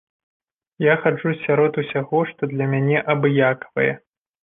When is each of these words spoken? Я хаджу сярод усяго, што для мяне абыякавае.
Я 0.83 0.93
хаджу 1.03 1.35
сярод 1.43 1.79
усяго, 1.83 2.25
што 2.33 2.53
для 2.57 2.65
мяне 2.75 3.07
абыякавае. 3.17 3.91